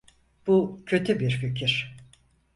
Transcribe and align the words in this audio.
Bu 0.47 0.83
kötü 0.85 1.19
bir 1.19 1.31
fikir. 1.31 1.95